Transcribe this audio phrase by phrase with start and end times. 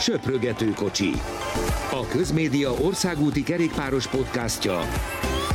[0.00, 1.10] Söprögető kocsi.
[1.90, 4.80] A Közmédia országúti kerékpáros podcastja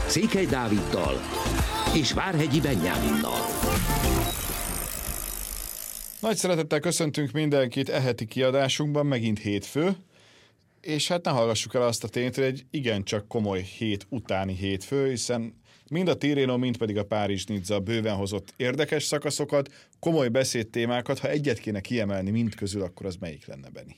[0.08, 1.14] Székely Dáviddal
[1.96, 3.40] és Várhegyi Benyáminnal.
[6.22, 9.96] Nagy szeretettel köszöntünk mindenkit eheti kiadásunkban, megint hétfő,
[10.82, 15.10] és hát ne hallgassuk el azt a tényt, hogy egy igencsak komoly hét utáni hétfő,
[15.10, 15.54] hiszen
[15.90, 19.70] mind a Tirreno, mind pedig a Párizs Nizza bőven hozott érdekes szakaszokat,
[20.00, 23.96] komoly beszédtémákat, ha egyet kéne kiemelni mind közül, akkor az melyik lenne, Beni?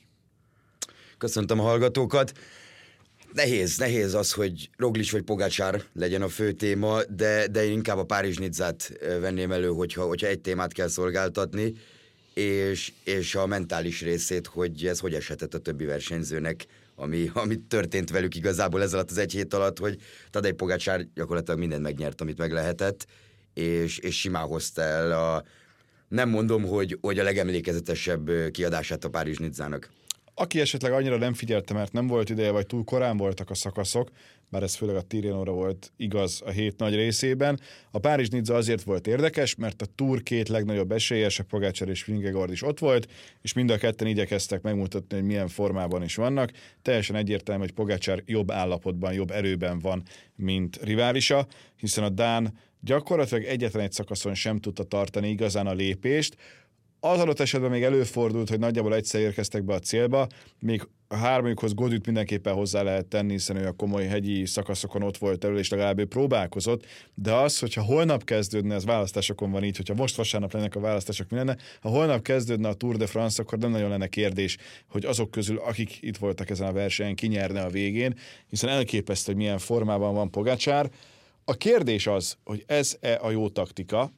[1.22, 2.32] Köszöntöm a hallgatókat.
[3.32, 7.98] Nehéz, nehéz az, hogy Roglic vagy Pogácsár legyen a fő téma, de, de én inkább
[7.98, 11.74] a Párizs Nizzát venném elő, hogyha, hogyha egy témát kell szolgáltatni,
[12.34, 18.10] és, és a mentális részét, hogy ez hogy eshetett a többi versenyzőnek, ami, ami történt
[18.10, 19.98] velük igazából ez alatt az egy hét alatt, hogy
[20.30, 23.06] Tadej Pogácsár gyakorlatilag mindent megnyert, amit meg lehetett,
[23.54, 25.44] és, és simán hozta el a,
[26.08, 29.90] nem mondom, hogy, hogy a legemlékezetesebb kiadását a Párizs Nizzának.
[30.34, 34.10] Aki esetleg annyira nem figyelte, mert nem volt ideje, vagy túl korán voltak a szakaszok,
[34.48, 37.60] bár ez főleg a Tirénóra volt igaz a hét nagy részében.
[37.90, 42.04] A Párizs Nizza azért volt érdekes, mert a Tour két legnagyobb esélyes, a Pogácsár és
[42.04, 43.10] Vingegaard is ott volt,
[43.42, 46.50] és mind a ketten igyekeztek megmutatni, hogy milyen formában is vannak.
[46.82, 50.02] Teljesen egyértelmű, hogy Pogácsár jobb állapotban, jobb erőben van,
[50.36, 56.36] mint riválisa, hiszen a Dán gyakorlatilag egyetlen egy szakaszon sem tudta tartani igazán a lépést,
[57.04, 60.26] az adott esetben még előfordult, hogy nagyjából egyszer érkeztek be a célba,
[60.58, 65.16] még a hármányukhoz Godüt mindenképpen hozzá lehet tenni, hiszen ő a komoly hegyi szakaszokon ott
[65.16, 69.76] volt elő, és legalább ő próbálkozott, de az, hogyha holnap kezdődne, ez választásokon van így,
[69.76, 73.42] hogyha most vasárnap lennek a választások, mi lenne, ha holnap kezdődne a Tour de France,
[73.42, 74.56] akkor nem nagyon lenne kérdés,
[74.88, 78.14] hogy azok közül, akik itt voltak ezen a versenyen, kinyerne a végén,
[78.48, 80.90] hiszen elképesztő, hogy milyen formában van Pogácsár.
[81.44, 84.12] A kérdés az, hogy ez-e a jó taktika,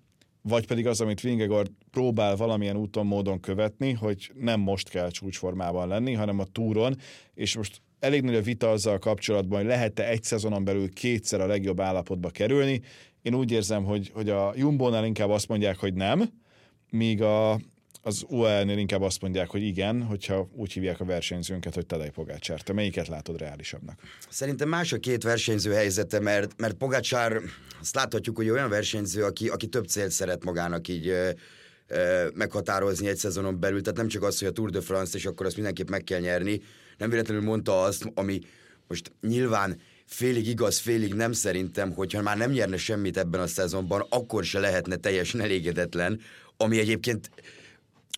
[0.48, 5.88] vagy pedig az, amit Vingegaard próbál valamilyen úton, módon követni, hogy nem most kell csúcsformában
[5.88, 6.96] lenni, hanem a túron,
[7.34, 11.46] és most elég nagy a vita azzal kapcsolatban, hogy lehet-e egy szezonon belül kétszer a
[11.46, 12.80] legjobb állapotba kerülni.
[13.22, 16.30] Én úgy érzem, hogy, hogy a Jumbo-nál inkább azt mondják, hogy nem,
[16.90, 17.60] míg a,
[18.02, 22.60] az UAE-nél inkább azt mondják, hogy igen, hogyha úgy hívják a versenyzőnket, hogy Tadej Pogácsár.
[22.60, 24.00] Te melyiket látod reálisabbnak?
[24.28, 27.40] Szerintem más a két versenyző helyzete, mert, mert Pogácsár,
[27.80, 31.30] azt láthatjuk, hogy olyan versenyző, aki, aki több célt szeret magának így ö,
[31.86, 35.26] ö, meghatározni egy szezonon belül, tehát nem csak az, hogy a Tour de France, és
[35.26, 36.60] akkor azt mindenképp meg kell nyerni,
[36.98, 38.38] nem véletlenül mondta azt, ami
[38.88, 44.06] most nyilván félig igaz, félig nem szerintem, hogyha már nem nyerne semmit ebben a szezonban,
[44.08, 46.20] akkor se lehetne teljesen elégedetlen,
[46.56, 47.30] ami egyébként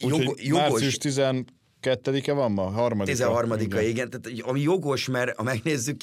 [0.04, 0.70] Úgyhogy jogos...
[0.70, 2.62] március 12-e van ma?
[2.62, 3.16] Harmadika.
[3.16, 3.82] 13 igen.
[3.82, 4.10] igen.
[4.10, 6.00] Tehát, ami jogos, mert ha megnézzük,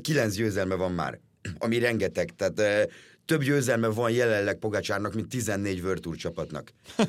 [0.00, 1.20] kilenc győzelme van már,
[1.58, 2.30] ami rengeteg.
[2.36, 2.88] Tehát
[3.24, 6.72] több győzelme van jelenleg Pogacsárnak, mint 14 World csapatnak.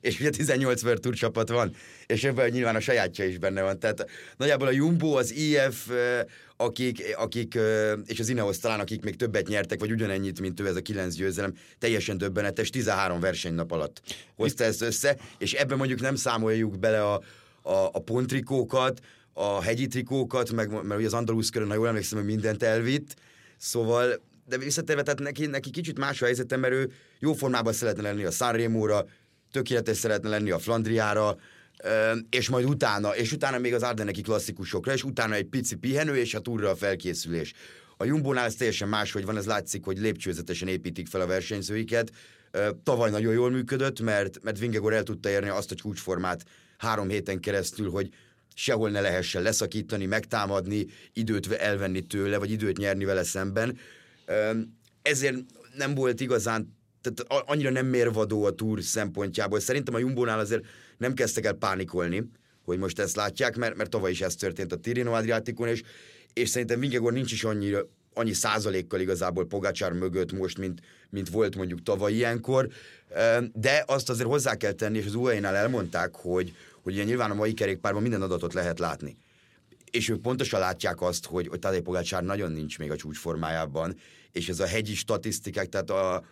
[0.00, 1.74] és ugye 18 World csapat van,
[2.06, 3.78] és ebben nyilván a sajátja is benne van.
[3.78, 5.90] Tehát nagyjából a Jumbo, az IF,
[6.60, 7.58] akik, akik
[8.06, 11.14] és az Ineos talán, akik még többet nyertek, vagy ugyanennyit, mint ő ez a kilenc
[11.14, 14.02] győzelem, teljesen döbbenetes, 13 versenynap alatt
[14.36, 17.14] hozta ezt össze, és ebben mondjuk nem számoljuk bele a,
[17.62, 19.00] a, a pontrikókat,
[19.32, 23.16] a hegyi trikókat, meg, mert ugye az Andalusz körön, ha jól emlékszem, hogy mindent elvitt,
[23.56, 28.02] szóval de visszatérve, tehát neki, neki kicsit más a helyzete, mert ő jó formában szeretne
[28.02, 29.04] lenni a Sanremo-ra,
[29.52, 31.36] tökéletes szeretne lenni a Flandriára,
[32.30, 36.34] és majd utána, és utána még az Ardeneki klasszikusokra, és utána egy pici pihenő, és
[36.34, 37.52] a túlra a felkészülés.
[37.96, 42.10] A Jumbo-nál ez teljesen máshogy van, ez látszik, hogy lépcsőzetesen építik fel a versenyzőiket.
[42.82, 46.44] Tavaly nagyon jól működött, mert, mert Vingegor el tudta érni azt a csúcsformát
[46.76, 48.08] három héten keresztül, hogy
[48.54, 53.78] sehol ne lehessen leszakítani, megtámadni, időt elvenni tőle, vagy időt nyerni vele szemben.
[55.02, 55.36] Ezért
[55.76, 59.60] nem volt igazán tehát annyira nem mérvadó a túr szempontjából.
[59.60, 60.64] Szerintem a Jumbónál azért
[61.00, 62.30] nem kezdtek el pánikolni,
[62.64, 65.82] hogy most ezt látják, mert, mert tavaly is ez történt a Tirino Adriaticon, és,
[66.32, 70.80] és szerintem Vingegor nincs is annyira, annyi százalékkal igazából Pogácsár mögött most, mint,
[71.10, 72.68] mint volt mondjuk tavaly ilyenkor,
[73.52, 77.34] de azt azért hozzá kell tenni, és az UAE-nál elmondták, hogy, hogy ugye nyilván a
[77.34, 79.16] mai kerékpárban minden adatot lehet látni.
[79.90, 83.96] És ők pontosan látják azt, hogy, hogy Tadej Pogácsár nagyon nincs még a csúcsformájában,
[84.32, 86.24] és ez a hegyi statisztikák, tehát a,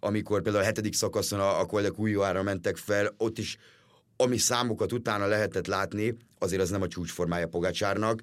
[0.00, 3.58] amikor például a hetedik szakaszon a, a Koldek újjára mentek fel, ott is
[4.22, 8.20] ami számokat utána lehetett látni, azért az nem a csúcsformája Pogacsárnak.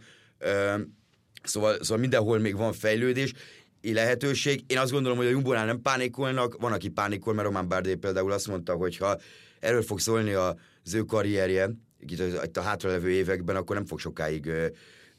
[1.44, 3.34] Szóval, szóval mindenhol még van fejlődés,
[3.81, 4.63] lehetőség.
[4.68, 8.31] Én azt gondolom, hogy a Jumbonál nem pánikolnak, van, aki pánikol, mert Román Bárdé például
[8.31, 9.19] azt mondta, hogy ha
[9.60, 11.69] erről fog szólni az ő karrierje,
[12.00, 14.51] itt a, a hátralevő években, akkor nem fog sokáig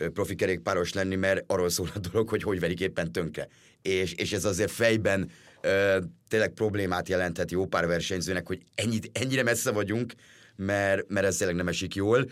[0.08, 3.48] profi kerékpáros lenni, mert arról szól a dolog, hogy hogy verik éppen tönkre.
[3.82, 5.30] És, és ez azért fejben
[5.60, 5.98] ö,
[6.28, 10.12] tényleg problémát jelenthet jó pár versenyzőnek, hogy ennyit, ennyire messze vagyunk,
[10.60, 12.30] mert, mert ez tényleg nem esik jól.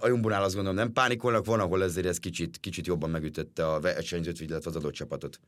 [0.00, 3.80] A Jumbonál azt gondolom nem pánikolnak, van, ahol ezért ez kicsit, kicsit jobban megütötte a
[3.80, 5.40] versenyzőt, illetve az adott csapatot.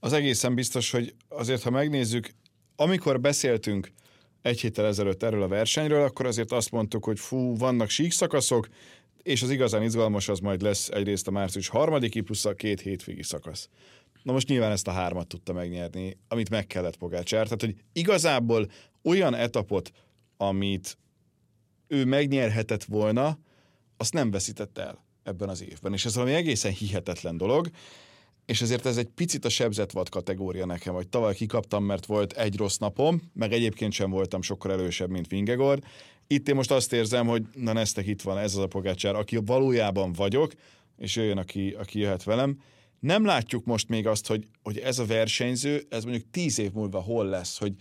[0.00, 2.30] Az egészen biztos, hogy azért, ha megnézzük,
[2.76, 3.92] amikor beszéltünk
[4.42, 8.68] egy héttel ezelőtt erről a versenyről, akkor azért azt mondtuk, hogy fú, vannak sík szakaszok,
[9.22, 13.22] és az igazán izgalmas az majd lesz egyrészt a március harmadiki plusz a két hétvégi
[13.22, 13.68] szakasz.
[14.22, 17.44] Na most nyilván ezt a hármat tudta megnyerni, amit meg kellett Pogácsár.
[17.44, 18.70] Tehát, hogy igazából
[19.02, 19.90] olyan etapot,
[20.36, 20.98] amit
[21.90, 23.38] ő megnyerhetett volna,
[23.96, 25.92] azt nem veszített el ebben az évben.
[25.92, 27.70] És ez valami egészen hihetetlen dolog,
[28.46, 32.56] és ezért ez egy picit a sebzetvad kategória nekem, hogy tavaly kikaptam, mert volt egy
[32.56, 35.78] rossz napom, meg egyébként sem voltam sokkal elősebb, mint Vingegor.
[36.26, 39.36] Itt én most azt érzem, hogy na neztek itt van ez az a Pogácsár, aki
[39.36, 40.52] valójában vagyok,
[40.98, 42.60] és jöjjön, aki, aki jöhet velem.
[43.00, 47.00] Nem látjuk most még azt, hogy, hogy ez a versenyző, ez mondjuk tíz év múlva
[47.00, 47.74] hol lesz, hogy,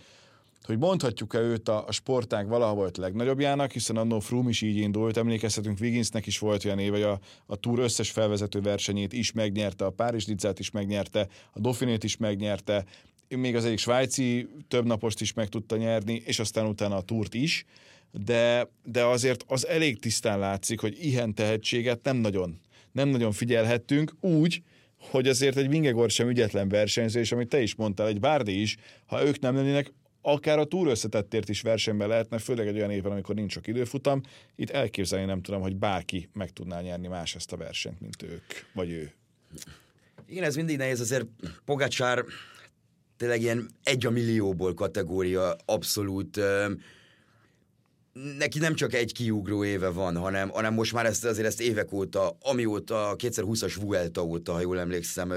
[0.70, 5.18] hogy mondhatjuk-e őt a, a sportág valahol volt legnagyobbjának, hiszen annó Froome is így indult,
[5.18, 9.86] emlékezhetünk, Wigginsnek is volt olyan éve, hogy a, a túr összes felvezető versenyét is megnyerte,
[9.86, 12.86] a Párizs Nicát is megnyerte, a Dauphinét is megnyerte,
[13.28, 17.66] még az egyik svájci többnapost is meg tudta nyerni, és aztán utána a túrt is,
[18.12, 22.60] de, de azért az elég tisztán látszik, hogy ilyen tehetséget nem nagyon,
[22.92, 24.62] nem nagyon figyelhettünk, úgy,
[24.98, 28.78] hogy azért egy Vingegor sem ügyetlen versenyző, és amit te is mondtál, egy Bárdi is,
[29.06, 29.92] ha ők nem lennének,
[30.32, 34.22] akár a túl összetettért is versenyben lehetne, főleg egy olyan évben, amikor nincs sok időfutam.
[34.56, 38.44] Itt elképzelni nem tudom, hogy bárki meg tudná nyerni más ezt a versenyt, mint ők,
[38.74, 39.12] vagy ő.
[40.28, 41.26] Igen, ez mindig nehéz, azért
[41.66, 42.24] Pogacsár
[43.18, 46.40] tényleg ilyen egy a millióból kategória, abszolút
[48.38, 51.92] neki nem csak egy kiugró éve van, hanem, hanem most már ezt, azért ezt évek
[51.92, 55.34] óta, amióta 2020-as Vuelta óta, ha jól emlékszem,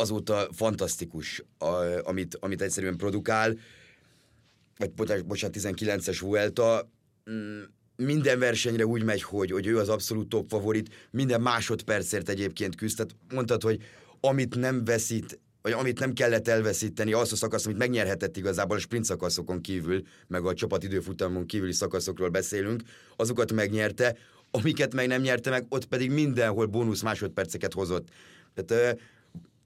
[0.00, 1.66] azóta fantasztikus, a,
[2.02, 3.58] amit, amit egyszerűen produkál,
[4.76, 6.90] vagy bocsánat, 19-es Vuelta,
[7.30, 7.60] mm,
[7.96, 12.96] minden versenyre úgy megy, hogy, hogy ő az abszolút top favorit, minden másodpercért egyébként küzd.
[12.96, 13.82] Tehát mondtad, hogy
[14.20, 18.80] amit nem veszít, vagy amit nem kellett elveszíteni, azt a szakasz, amit megnyerhetett igazából a
[18.80, 22.82] sprint szakaszokon kívül, meg a csapat időfutamon kívüli szakaszokról beszélünk,
[23.16, 24.16] azokat megnyerte,
[24.50, 28.08] amiket meg nem nyerte meg, ott pedig mindenhol bónusz másodperceket hozott.
[28.54, 28.98] Tehát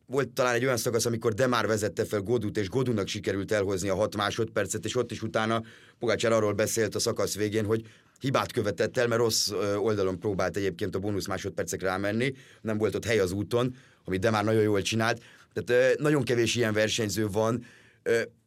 [0.06, 3.94] volt talán egy olyan szakasz, amikor Demár vezette fel Godut, és Godunak sikerült elhozni a
[3.94, 5.62] hat másodpercet, és ott is utána
[5.98, 7.86] Pogácsár arról beszélt a szakasz végén, hogy
[8.20, 13.04] hibát követett el, mert rossz oldalon próbált egyébként a bónusz másodpercekre rámenni, nem volt ott
[13.04, 15.22] hely az úton, amit Demár nagyon jól csinált.
[15.52, 17.64] Tehát nagyon kevés ilyen versenyző van,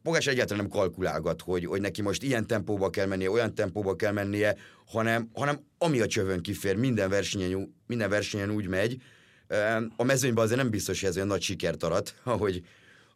[0.03, 4.11] Pogás egyáltalán nem kalkulálgat, hogy, hogy neki most ilyen tempóba kell mennie, olyan tempóba kell
[4.11, 4.55] mennie,
[4.85, 9.01] hanem, hanem ami a csövön kifér, minden versenyen, minden versenyen úgy megy,
[9.95, 12.63] a mezőnyben azért nem biztos, hogy ez olyan nagy sikert arat, ahogy,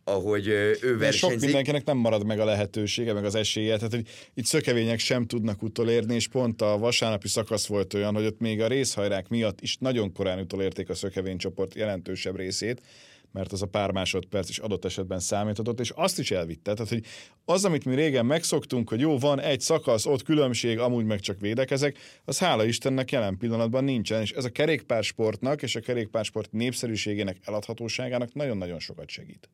[0.03, 1.39] ahogy ő versenyzik.
[1.39, 3.75] Sok mindenkinek nem marad meg a lehetősége, meg az esélye.
[3.75, 8.25] Tehát, hogy itt szökevények sem tudnak utolérni, és pont a vasárnapi szakasz volt olyan, hogy
[8.25, 12.81] ott még a részhajrák miatt is nagyon korán utolérték a szökevénycsoport jelentősebb részét,
[13.31, 16.73] mert az a pár másodperc is adott esetben számíthatott, és azt is elvitte.
[16.73, 17.03] Tehát, hogy
[17.45, 21.39] az, amit mi régen megszoktunk, hogy jó, van egy szakasz, ott különbség, amúgy meg csak
[21.39, 27.37] védekezek, az hála Istennek jelen pillanatban nincsen, és ez a kerékpársportnak és a kerékpársport népszerűségének
[27.43, 29.49] eladhatóságának nagyon-nagyon sokat segít.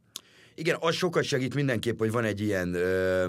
[0.56, 3.26] Igen, az sokat segít mindenképp, hogy van egy ilyen, ö,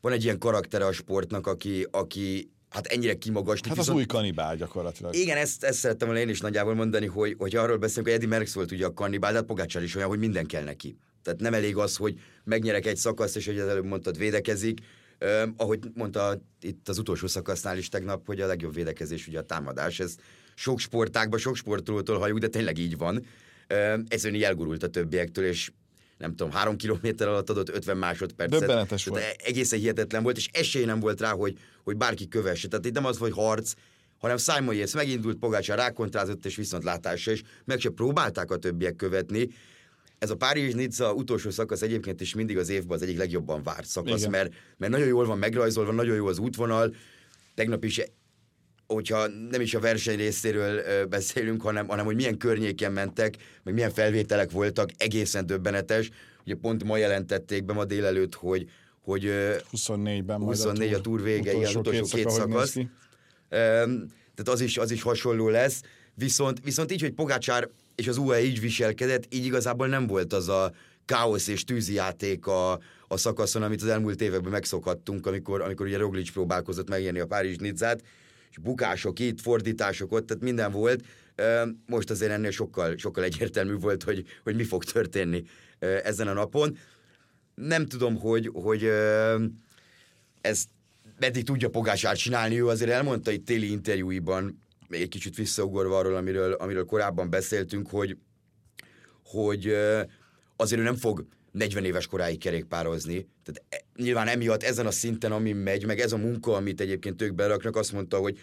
[0.00, 3.66] van egy ilyen karaktere a sportnak, aki, aki hát ennyire kimagaslít.
[3.66, 3.98] Hát az viszont...
[3.98, 5.14] új kanibál gyakorlatilag.
[5.14, 8.28] Igen, ezt, ezt szerettem volna én is nagyjából mondani, hogy, hogy arról beszélünk, hogy Eddie
[8.28, 10.96] Merckx volt ugye a kanibál, de hát Pogácsár is olyan, hogy minden kell neki.
[11.22, 14.80] Tehát nem elég az, hogy megnyerek egy szakaszt, és hogy az előbb mondtad, védekezik.
[15.20, 19.42] Uh, ahogy mondta itt az utolsó szakasznál is tegnap, hogy a legjobb védekezés ugye a
[19.42, 20.00] támadás.
[20.00, 20.14] Ez
[20.54, 23.16] sok sportákban, sok sportolótól halljuk, de tényleg így van.
[23.70, 25.70] Uh, ez így elgurult a többiektől, és
[26.18, 28.60] nem tudom, három kilométer alatt adott 50 másodpercet.
[28.60, 29.22] Döbbenetes volt.
[29.44, 32.68] Egészen hihetetlen volt, és esély nem volt rá, hogy, hogy bárki kövesse.
[32.68, 33.72] Tehát itt nem az, hogy harc,
[34.18, 39.48] hanem Simon Yates megindult, Pogácsán rákontrázott, és viszontlátásra, és meg se próbálták a többiek követni.
[40.18, 44.26] Ez a Párizs-Nizza utolsó szakasz egyébként is mindig az évben az egyik legjobban várt szakasz,
[44.26, 46.94] mert, mert nagyon jól van megrajzolva, nagyon jó az útvonal.
[47.54, 48.00] Tegnap is
[48.86, 53.90] hogyha nem is a verseny részéről beszélünk, hanem, hanem hogy milyen környéken mentek, meg milyen
[53.90, 56.10] felvételek voltak, egészen döbbenetes.
[56.44, 58.68] Ugye pont ma jelentették be ma délelőtt, hogy,
[59.00, 59.22] hogy
[59.72, 62.76] 24-ben 24 a túr vége, ilyen utolsó két szakasz.
[63.48, 65.80] Tehát az is, az is hasonló lesz.
[66.14, 70.48] Viszont, viszont így, hogy Pogácsár és az UE így viselkedett, így igazából nem volt az
[70.48, 70.72] a
[71.04, 72.72] káosz és tűzijáték a,
[73.08, 77.56] a szakaszon, amit az elmúlt években megszokhattunk, amikor, amikor ugye Roglic próbálkozott megnyerni a Párizs
[77.56, 78.02] Nizzát,
[78.54, 81.04] és bukások itt, fordítások ott, tehát minden volt.
[81.86, 85.44] Most azért ennél sokkal, sokkal egyértelmű volt, hogy, hogy mi fog történni
[85.78, 86.76] ezen a napon.
[87.54, 88.90] Nem tudom, hogy, hogy
[90.40, 90.64] ez
[91.18, 94.58] meddig tudja Pogásár csinálni, ő azért elmondta itt téli interjúiban,
[94.88, 98.16] egy kicsit visszaugorva arról, amiről, amiről korábban beszéltünk, hogy,
[99.24, 99.76] hogy
[100.56, 103.26] azért ő nem fog 40 éves koráig kerékpározni.
[103.42, 107.22] Tehát e, nyilván emiatt ezen a szinten, ami megy, meg ez a munka, amit egyébként
[107.22, 108.38] ők beraknak, azt mondta, hogy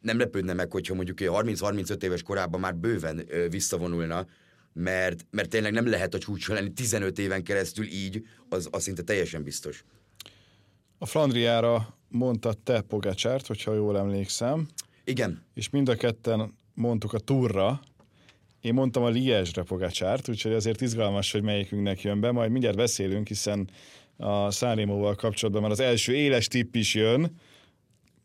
[0.00, 4.26] nem lepődne meg, hogyha mondjuk 30-35 éves korában már bőven visszavonulna,
[4.72, 9.02] mert, mert tényleg nem lehet a csúcson lenni 15 éven keresztül így, az, az szinte
[9.02, 9.84] teljesen biztos.
[10.98, 14.68] A Flandriára mondta te Pogacsárt, hogyha jól emlékszem.
[15.04, 15.42] Igen.
[15.54, 17.80] És mind a ketten mondtuk a túrra,
[18.64, 23.28] én mondtam a Liezsre Pogacsárt, úgyhogy azért izgalmas, hogy melyikünknek jön be, majd mindjárt beszélünk,
[23.28, 23.68] hiszen
[24.16, 27.36] a Szárémóval kapcsolatban már az első éles tipp is jön,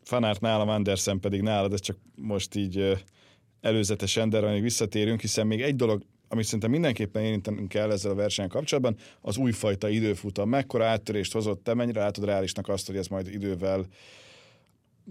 [0.04, 3.04] Fanárt nálam, Andersen pedig nálad, ez csak most így
[3.62, 8.16] előzetesen, de még visszatérünk, hiszen még egy dolog, amit szerintem mindenképpen érintenünk kell ezzel a
[8.16, 10.50] versenyen kapcsolatban, az újfajta időfutam.
[10.50, 13.86] Mekkora áttörést hozott te, mennyire látod reálisnak azt, hogy ez majd idővel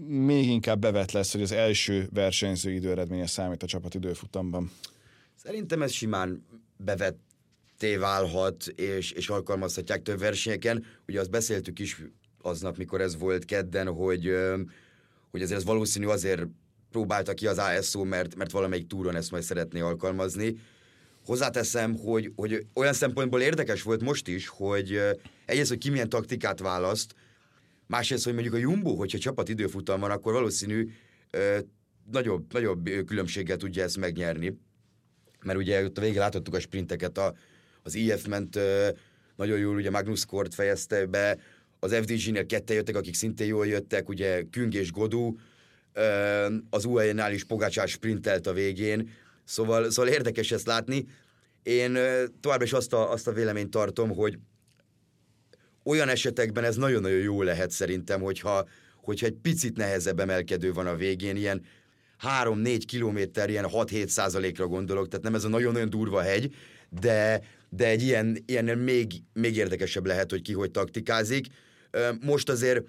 [0.07, 4.71] még inkább bevet lesz, hogy az első versenyző időeredménye számít a csapat időfutamban?
[5.43, 6.45] Szerintem ez simán
[6.77, 10.85] bevetté válhat, és, és alkalmazhatják több versenyeken.
[11.07, 12.01] Ugye azt beszéltük is
[12.41, 14.35] aznap, mikor ez volt kedden, hogy,
[15.31, 16.43] hogy azért ez valószínű azért
[16.91, 20.59] próbálta ki az ASO, mert, mert valamelyik túron ezt majd szeretné alkalmazni.
[21.25, 24.99] Hozzáteszem, hogy, hogy olyan szempontból érdekes volt most is, hogy
[25.45, 27.15] egyrészt, hogy ki milyen taktikát választ,
[27.87, 30.89] másrészt, hogy mondjuk a Jumbo, hogyha csapat időfutam van, akkor valószínű
[32.11, 34.67] nagyobb, nagyobb különbséggel tudja ezt megnyerni
[35.43, 37.33] mert ugye ott a végén láthattuk a sprinteket, a,
[37.83, 38.59] az IF ment
[39.35, 41.37] nagyon jól, ugye Magnus Kort fejezte be,
[41.79, 45.37] az FDG-nél kette jöttek, akik szintén jól jöttek, ugye Küng és Godú,
[46.69, 49.09] az UAE-nál is Pogácsár sprintelt a végén,
[49.43, 51.05] szóval, szóval érdekes ezt látni.
[51.63, 51.97] Én
[52.41, 54.37] továbbra is azt a, azt a véleményt tartom, hogy
[55.83, 58.67] olyan esetekben ez nagyon-nagyon jó lehet szerintem, hogyha,
[59.01, 61.63] hogyha egy picit nehezebb emelkedő van a végén, ilyen
[62.43, 66.55] 3-4 kilométer, ilyen 6-7 százalékra gondolok, tehát nem ez a nagyon-nagyon durva hegy,
[66.89, 71.47] de, de egy ilyen, ilyen még, még érdekesebb lehet, hogy ki hogy taktikázik.
[72.21, 72.83] Most azért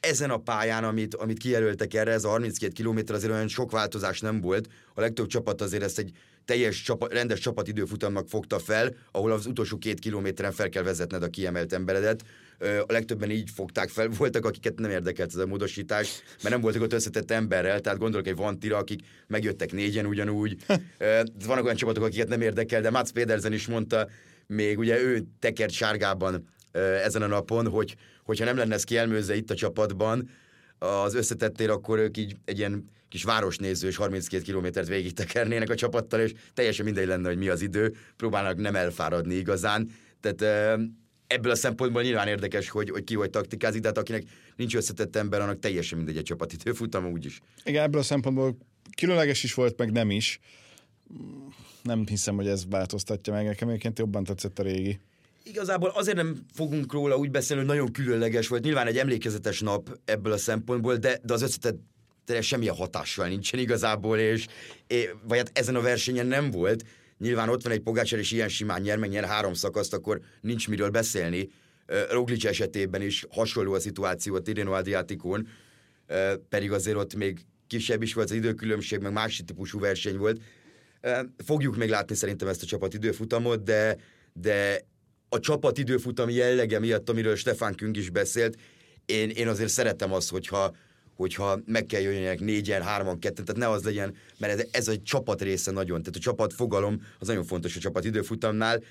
[0.00, 4.20] ezen a pályán, amit, amit kijelöltek erre, ez a 32 km azért olyan sok változás
[4.20, 4.68] nem volt.
[4.94, 6.10] A legtöbb csapat azért ezt egy
[6.46, 11.28] teljes csapat, rendes csapatidőfutamnak fogta fel, ahol az utolsó két kilométeren fel kell vezetned a
[11.28, 12.22] kiemelt emberedet.
[12.58, 16.82] A legtöbben így fogták fel, voltak, akiket nem érdekelt ez a módosítás, mert nem voltak
[16.82, 20.56] ott összetett emberrel, tehát gondolok egy Vantira, akik megjöttek négyen ugyanúgy.
[21.46, 24.08] Vannak olyan csapatok, akiket nem érdekel, de Mats Pedersen is mondta,
[24.46, 26.48] még ugye ő tekert sárgában
[27.04, 30.30] ezen a napon, hogy hogyha nem lenne ez kielmőzve itt a csapatban,
[30.78, 36.20] az összetettél, akkor ők így egy ilyen kis városnézős 32 kilométert végig tekernének a csapattal,
[36.20, 39.90] és teljesen mindegy lenne, hogy mi az idő, próbálnak nem elfáradni igazán.
[40.20, 40.42] Tehát
[41.26, 44.24] ebből a szempontból nyilván érdekes, hogy, hogy ki hogy taktikázik, de hát akinek
[44.56, 47.40] nincs összetett ember, annak teljesen mindegy egy csapatidő futam úgyis.
[47.64, 48.56] Igen, ebből a szempontból
[48.96, 50.40] különleges is volt, meg nem is.
[51.82, 53.46] Nem hiszem, hogy ez változtatja meg.
[53.46, 55.00] Nekem egyébként jobban tetszett a régi.
[55.42, 58.62] Igazából azért nem fogunk róla úgy beszélni, hogy nagyon különleges volt.
[58.62, 61.78] Nyilván egy emlékezetes nap ebből a szempontból, de, de az összetett
[62.40, 64.46] semmilyen hatással nincsen igazából, és,
[64.86, 66.84] és vagy hát ezen a versenyen nem volt.
[67.18, 70.68] Nyilván ott van egy Pogácsár, és ilyen simán nyer, meg nyer három szakaszt, akkor nincs
[70.68, 71.48] miről beszélni.
[72.10, 75.48] Roglic esetében is hasonló a szituáció a Tirreno Adriaticon,
[76.48, 80.40] pedig azért ott még kisebb is volt az időkülönbség, meg másik típusú verseny volt.
[81.44, 83.96] Fogjuk még látni szerintem ezt a csapat időfutamot, de,
[84.32, 84.80] de
[85.28, 88.56] a csapat időfutam jellege miatt, amiről Stefan Küng is beszélt,
[89.04, 90.74] én, én azért szeretem azt, hogyha,
[91.16, 95.02] hogyha meg kell jöjjenek négyen, hárman, ketten, tehát ne az legyen, mert ez, ez a
[95.02, 98.82] csapat része nagyon, tehát a csapat fogalom az nagyon fontos a csapat időfutamnál,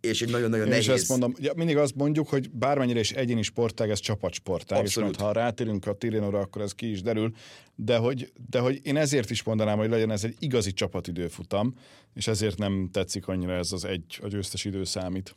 [0.00, 0.86] és egy nagyon-nagyon Én nehéz...
[0.86, 5.10] is ezt mondom, ja, mindig azt mondjuk, hogy bármennyire is egyéni sportág, ez csapatsportág, Abszolút.
[5.10, 7.32] és majd, ha rátérünk a Tirénóra, akkor ez ki is derül,
[7.74, 11.74] de hogy, de hogy én ezért is mondanám, hogy legyen ez egy igazi csapatidőfutam,
[12.14, 15.36] és ezért nem tetszik annyira ez az egy, a győztes idő számít.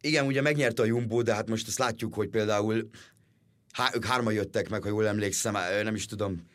[0.00, 2.88] Igen, ugye megnyerte a Jumbo, de hát most azt látjuk, hogy például
[3.74, 6.46] há, ők hárma jöttek meg, ha jól emlékszem, nem is tudom,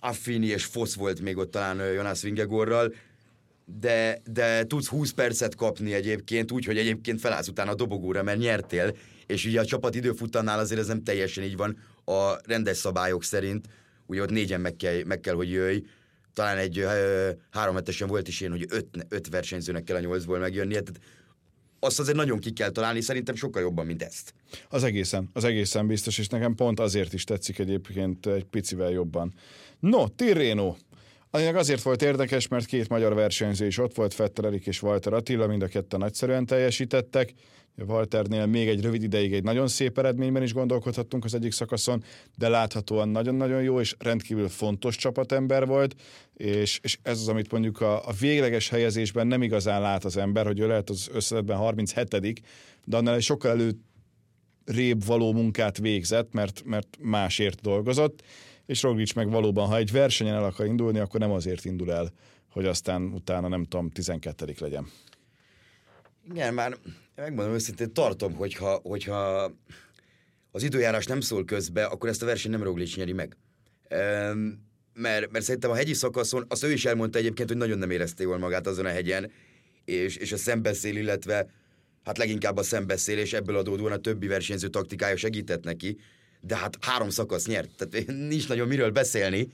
[0.00, 2.94] Affini és Fosz volt még ott talán Jonas Vingegorral,
[3.64, 8.38] de, de tudsz 20 percet kapni egyébként, úgy, hogy egyébként felállsz utána a dobogóra, mert
[8.38, 13.24] nyertél, és ugye a csapat időfutannál azért ez nem teljesen így van a rendes szabályok
[13.24, 13.66] szerint,
[14.06, 15.78] ugye ott négyen meg kell, meg kell hogy jöjj,
[16.32, 16.86] talán egy
[17.50, 21.00] három hetesen volt is ilyen, hogy öt, öt versenyzőnek kell a nyolcból megjönni, tehát
[21.80, 24.34] azt azért nagyon ki kell találni, szerintem sokkal jobban, mint ezt.
[24.68, 29.34] Az egészen, az egészen biztos, és nekem pont azért is tetszik egyébként egy picivel jobban.
[29.80, 30.74] No, Tirreno.
[31.30, 35.12] Aminek azért volt érdekes, mert két magyar versenyző is ott volt, Fetter Erik és Walter
[35.12, 37.32] Attila, mind a ketten nagyszerűen teljesítettek.
[37.86, 42.04] Walternél még egy rövid ideig egy nagyon szép eredményben is gondolkodhattunk az egyik szakaszon,
[42.36, 45.94] de láthatóan nagyon-nagyon jó és rendkívül fontos csapatember volt,
[46.34, 50.46] és, és ez az, amit mondjuk a, a végleges helyezésben nem igazán lát az ember,
[50.46, 52.42] hogy ő lehet az összedetben 37
[52.84, 53.70] de annál egy sokkal elő
[54.64, 58.22] rébb való munkát végzett, mert, mert másért dolgozott,
[58.68, 62.12] és Roglic meg valóban, ha egy versenyen el akar indulni, akkor nem azért indul el,
[62.50, 64.86] hogy aztán utána nem tudom, 12 legyen.
[66.30, 66.76] Igen, már
[67.14, 69.50] megmondom őszintén, tartom, hogyha, hogyha
[70.50, 73.36] az időjárás nem szól közbe, akkor ezt a versenyt nem Roglic nyeri meg.
[73.90, 77.90] Um, mert, mert szerintem a hegyi szakaszon, azt ő is elmondta egyébként, hogy nagyon nem
[77.90, 79.30] érezte jól magát azon a hegyen,
[79.84, 81.50] és, és a szembeszél, illetve
[82.04, 85.98] hát leginkább a szembeszél, és ebből adódóan a többi versenyző taktikája segített neki,
[86.40, 89.48] de hát három szakasz nyert, tehát nincs nagyon miről beszélni,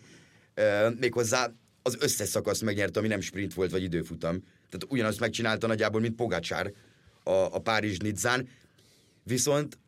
[1.00, 4.42] méghozzá az összes szakasz megnyert, ami nem sprint volt, vagy időfutam.
[4.70, 6.72] Tehát ugyanazt megcsinálta nagyjából, mint Pogácsár
[7.22, 8.48] a, a Párizs Nidzán.
[9.22, 9.78] Viszont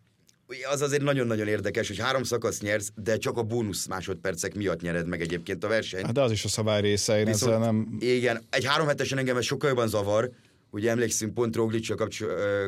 [0.70, 5.06] az azért nagyon-nagyon érdekes, hogy három szakasz nyersz, de csak a bónusz másodpercek miatt nyered
[5.06, 6.04] meg egyébként a versenyt.
[6.04, 7.96] Hát de az is a szabály része, én Viszont, ezzel nem...
[8.00, 10.30] Igen, egy három hetesen engem ez sokkal jobban zavar,
[10.70, 12.20] ugye emlékszünk pont Roglic, kapcs,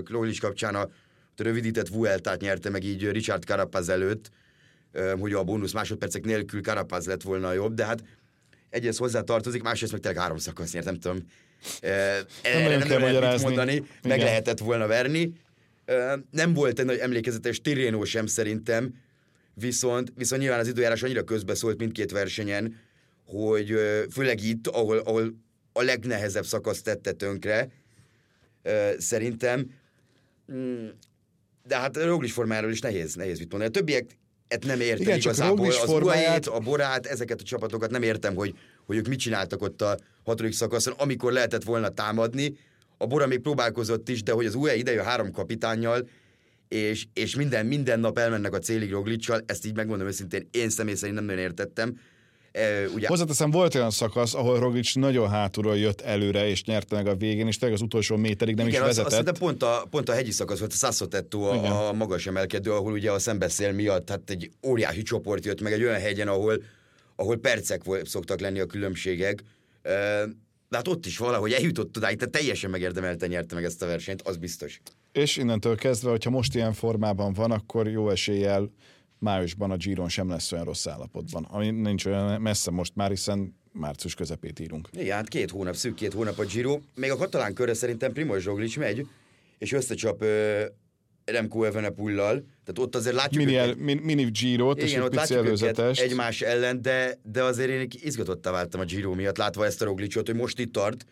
[0.04, 0.88] Roglic kapcsán a
[1.40, 4.30] rövidített Vueltát nyerte meg így Richard Carapaz előtt,
[5.20, 8.02] hogy a bónusz másodpercek nélkül Carapaz lett volna jobb, de hát
[8.70, 11.18] egyrészt hozzá tartozik, másrészt meg tényleg három szakasz nyert, nem tudom.
[11.80, 13.86] Erre nem, nem lehet mit mondani, Igen.
[14.02, 15.32] meg lehetett volna verni.
[16.30, 18.94] Nem volt egy nagy emlékezetes Tirreno sem szerintem,
[19.54, 22.80] viszont, viszont nyilván az időjárás annyira közbeszólt mindkét versenyen,
[23.26, 23.74] hogy
[24.10, 25.34] főleg itt, ahol, ahol
[25.72, 27.68] a legnehezebb szakasz tette tönkre,
[28.98, 29.70] szerintem.
[31.68, 33.70] De hát Roglic formáról is nehéz, nehéz mit mondani.
[33.70, 34.16] A többiek
[34.48, 35.66] et nem értem Igen, igazából.
[35.66, 36.46] Az formáját...
[36.46, 38.54] a Borát, ezeket a csapatokat nem értem, hogy,
[38.86, 42.56] hogy ők mit csináltak ott a hatodik szakaszon, amikor lehetett volna támadni.
[42.96, 46.08] A Bora még próbálkozott is, de hogy az UE a három kapitányjal,
[46.68, 50.94] és, és minden, minden nap elmennek a célig Roglicsal, ezt így megmondom őszintén, én személy
[50.94, 51.98] szerint nem nagyon értettem.
[52.94, 53.06] Ugye...
[53.08, 57.46] Hozzáteszem, volt olyan szakasz, ahol Roglic nagyon hátulról jött előre, és nyerte meg a végén,
[57.46, 59.20] és tényleg az utolsó méterig nem Igen, is vezetett.
[59.20, 62.72] Igen, az, pont, a, pont a hegyi szakasz volt, a Sassotetto, a, a magas emelkedő,
[62.72, 66.62] ahol ugye a szembeszél miatt hát egy óriási csoport jött meg egy olyan hegyen, ahol,
[67.16, 69.42] ahol percek szoktak lenni a különbségek.
[70.68, 74.22] De hát ott is valahogy eljutott odáig, tehát teljesen megérdemelte nyerte meg ezt a versenyt,
[74.22, 74.80] az biztos.
[75.12, 78.70] És innentől kezdve, hogyha most ilyen formában van, akkor jó eséllyel
[79.18, 83.56] májusban a Giron sem lesz olyan rossz állapotban, ami nincs olyan messze most már, hiszen
[83.72, 84.88] március közepét írunk.
[84.92, 86.80] Igen, hát két hónap, szűk két hónap a Giro.
[86.94, 89.06] Még a katalán körre szerintem Primoz Roglic megy,
[89.58, 90.64] és összecsap ö,
[91.24, 96.00] Remco Evenepullal, tehát ott azért látjuk mini, őket, mini, mini Giro-t és egy pici előzetest.
[96.00, 100.26] egymás ellen, de, de azért én izgatottá váltam a Giro miatt, látva ezt a Roglicot,
[100.26, 101.04] hogy most itt tart,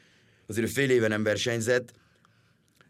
[0.46, 1.92] azért fél éve nem versenyzett,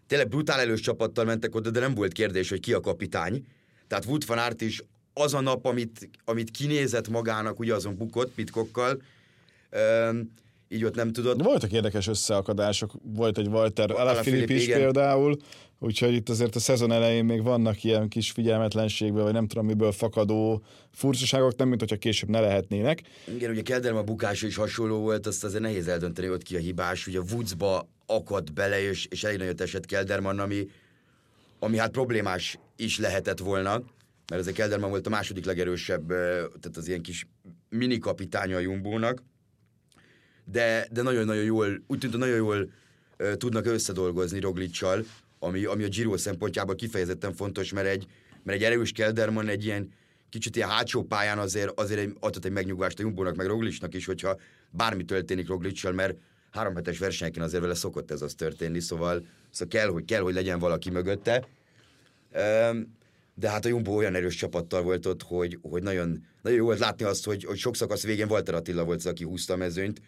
[0.06, 3.46] tényleg brutál elős csapattal mentek oda, de nem volt kérdés, hogy ki a kapitány.
[3.86, 4.82] Tehát Wood van Aert is
[5.18, 9.02] az a nap, amit, amit kinézett magának, ugye azon bukott pitkokkal,
[10.10, 10.32] um,
[10.68, 11.42] így ott nem tudott.
[11.42, 14.78] Voltak érdekes összeakadások, volt egy Walter Alaphilipp is igen.
[14.78, 15.36] például,
[15.78, 19.92] úgyhogy itt azért a szezon elején még vannak ilyen kis figyelmetlenségből, vagy nem tudom miből
[19.92, 23.02] fakadó furcsaságok, nem mint hogyha később ne lehetnének.
[23.34, 27.06] Igen, ugye Kelderma bukása is hasonló volt, azt azért nehéz eldönteni, hogy ki a hibás,
[27.06, 30.68] ugye Woodsba akadt bele, és, és elég nagyot esett Kelderman, ami,
[31.58, 33.82] ami hát problémás is lehetett volna
[34.28, 37.26] mert ezek Kelderman volt a második legerősebb, tehát az ilyen kis
[37.68, 39.22] mini kapitánya a Jumbónak,
[40.44, 42.70] de, de nagyon-nagyon jól, úgy tűnt, hogy nagyon jól
[43.36, 45.04] tudnak összedolgozni Roglicsal,
[45.38, 48.06] ami, ami a Giro szempontjából kifejezetten fontos, mert egy,
[48.42, 49.92] mert egy erős Kelderman egy ilyen
[50.28, 54.06] kicsit ilyen hátsó pályán azért, azért egy, adhat egy megnyugvást a Jumbónak, meg Roglicsnak is,
[54.06, 54.36] hogyha
[54.70, 56.16] bármi történik Roglicsal, mert
[56.50, 60.34] három hetes versenyeken azért vele szokott ez az történni, szóval, szóval kell, hogy kell, hogy
[60.34, 61.46] legyen valaki mögötte.
[62.70, 62.96] Um,
[63.38, 66.78] de hát a Jumbo olyan erős csapattal volt ott, hogy, hogy nagyon, nagyon jó volt
[66.78, 70.00] látni azt, hogy, hogy sok szakasz végén Walter Attila volt az, aki húzta a mezőnyt,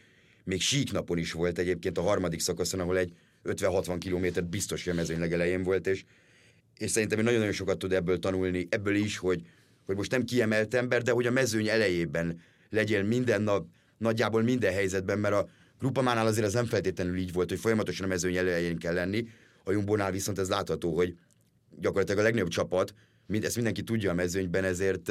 [0.45, 3.13] még sík napon is volt egyébként a harmadik szakaszon, ahol egy
[3.45, 6.05] 50-60 kilométer biztos, hogy a mezőny legelején volt, és,
[6.79, 9.43] és szerintem nagyon-nagyon sokat tud ebből tanulni, ebből is, hogy,
[9.87, 13.67] hogy most nem kiemelt ember, de hogy a mezőny elejében legyél minden nap,
[13.99, 18.09] nagyjából minden helyzetben, mert a Grupamánál azért ez nem feltétlenül így volt, hogy folyamatosan a
[18.09, 19.29] mezőny elején kell lenni,
[19.65, 21.15] a Jumbónál viszont ez látható, hogy
[21.81, 22.95] gyakorlatilag a legnagyobb csapat,
[23.29, 25.11] mind, ezt mindenki tudja a mezőnyben, ezért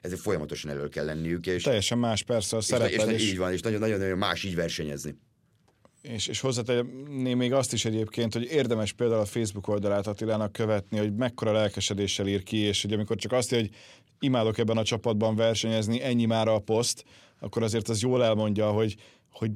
[0.00, 1.46] ezért folyamatosan elő kell lenniük.
[1.46, 3.08] És, Teljesen más persze a szerepel.
[3.10, 5.16] És, és, így van, és nagyon-nagyon más így versenyezni.
[6.02, 10.98] És, és hozzátenném még azt is egyébként, hogy érdemes például a Facebook oldalát Attilának követni,
[10.98, 13.70] hogy mekkora lelkesedéssel ír ki, és hogy amikor csak azt, hogy
[14.20, 17.04] imádok ebben a csapatban versenyezni, ennyi már a poszt,
[17.40, 18.96] akkor azért az jól elmondja, hogy,
[19.30, 19.50] hogy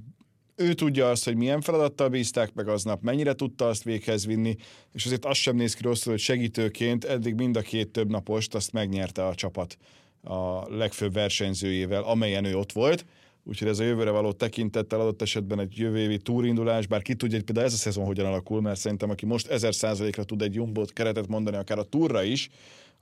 [0.57, 4.57] ő tudja azt, hogy milyen feladattal bízták meg aznap, mennyire tudta azt véghez vinni,
[4.93, 8.55] és azért az sem néz ki rosszul, hogy segítőként eddig mind a két több napost
[8.55, 9.77] azt megnyerte a csapat
[10.23, 13.05] a legfőbb versenyzőjével, amelyen ő ott volt.
[13.45, 17.37] Úgyhogy ez a jövőre való tekintettel adott esetben egy jövő évi túrindulás, bár ki tudja,
[17.37, 20.93] hogy például ez a szezon hogyan alakul, mert szerintem aki most 1000%-ra tud egy jumbot
[20.93, 22.49] keretet mondani, akár a túra is,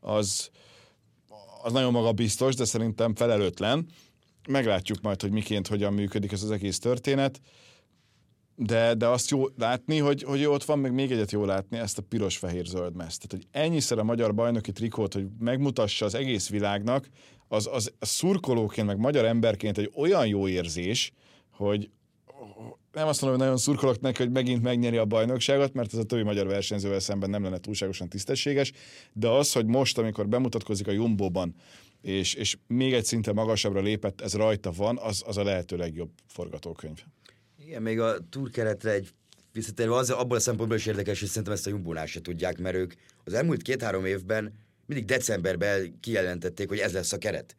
[0.01, 0.51] az,
[1.63, 3.87] az nagyon magabiztos, de szerintem felelőtlen.
[4.48, 7.40] Meglátjuk majd, hogy miként, hogyan működik ez az egész történet.
[8.57, 11.98] De, de azt jó látni, hogy, hogy ott van, meg még egyet jó látni, ezt
[11.98, 13.29] a piros-fehér-zöld meszt.
[13.29, 17.09] Tehát, hogy ennyiszer a magyar bajnoki trikót, hogy megmutassa az egész világnak,
[17.48, 21.12] az, az szurkolóként, meg magyar emberként egy olyan jó érzés,
[21.50, 21.90] hogy
[22.92, 26.05] nem azt mondom, hogy nagyon szurkolok neki, hogy megint megnyeri a bajnokságot, mert ez a
[26.05, 28.72] többi magyar versenyzővel szemben nem lenne túlságosan tisztességes,
[29.12, 31.55] de az, hogy most, amikor bemutatkozik a Jumbo-ban,
[32.03, 36.11] és, és még egy szinte magasabbra lépett, ez rajta van, az, az a lehető legjobb
[36.27, 36.99] forgatókönyv.
[37.59, 39.11] Igen, még a túrkeretre egy
[39.53, 42.77] visszatérve, az abból a szempontból is érdekes, hogy szerintem ezt a Jumbónál se tudják, mert
[42.77, 42.93] ők
[43.25, 44.53] az elmúlt két-három évben
[44.87, 47.57] mindig decemberben kijelentették, hogy ez lesz a keret.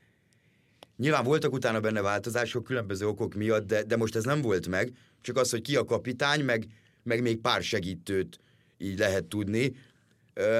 [0.98, 4.92] Nyilván voltak utána benne változások különböző okok miatt, de, de most ez nem volt meg,
[5.22, 6.68] csak az, hogy ki a kapitány, meg,
[7.04, 8.40] meg még pár segítőt
[8.78, 9.76] így lehet tudni.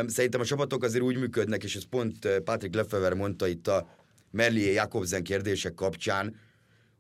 [0.08, 3.98] Szerintem a csapatok azért úgy működnek, és ez pont Patrick Lefever mondta itt a
[4.32, 6.36] Merlier Jakobsen kérdések kapcsán,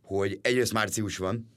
[0.01, 1.49] hogy egyrészt március van,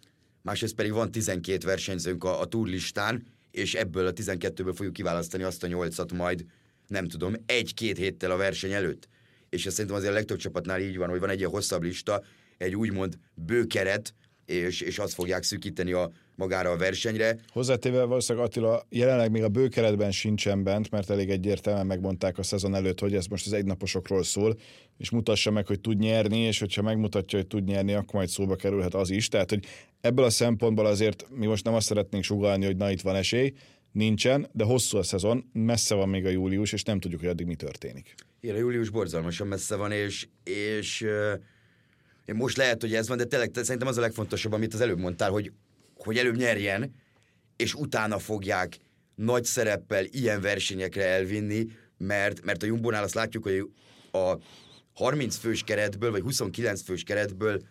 [0.42, 5.62] másrészt pedig van 12 versenyzőnk a, a túrlistán, és ebből a 12-ből fogjuk kiválasztani azt
[5.62, 6.44] a 8-at majd,
[6.86, 9.08] nem tudom, egy-két héttel a verseny előtt.
[9.48, 12.22] És ez szerintem azért a legtöbb csapatnál így van, hogy van egy ilyen hosszabb lista,
[12.58, 14.14] egy úgymond bőkeret,
[14.46, 17.38] és, és azt fogják szűkíteni a, magára a versenyre.
[17.52, 22.74] Hozzátéve valószínűleg Attila jelenleg még a bőkeretben sincsen bent, mert elég egyértelműen megmondták a szezon
[22.74, 24.56] előtt, hogy ez most az egynaposokról szól,
[24.98, 28.56] és mutassa meg, hogy tud nyerni, és hogyha megmutatja, hogy tud nyerni, akkor majd szóba
[28.56, 29.28] kerülhet az is.
[29.28, 29.64] Tehát, hogy
[30.00, 33.52] ebből a szempontból azért mi most nem azt szeretnénk sugalni, hogy na itt van esély,
[33.92, 37.46] nincsen, de hosszú a szezon, messze van még a július, és nem tudjuk, hogy addig
[37.46, 38.14] mi történik.
[38.40, 41.06] Igen, a július borzalmasan messze van, és, és
[42.32, 45.30] most lehet, hogy ez van, de tényleg szerintem az a legfontosabb, amit az előbb mondtál,
[45.30, 45.52] hogy,
[45.96, 46.94] hogy előbb nyerjen,
[47.56, 48.78] és utána fogják
[49.14, 51.66] nagy szereppel ilyen versenyekre elvinni,
[51.98, 53.70] mert, mert a Jumbónál azt látjuk, hogy
[54.12, 54.38] a
[54.94, 57.62] 30 fős keretből, vagy 29 fős keretből,